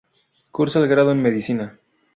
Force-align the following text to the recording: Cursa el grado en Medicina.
Cursa 0.49 0.79
el 0.79 0.87
grado 0.87 1.11
en 1.11 1.21
Medicina. 1.21 1.77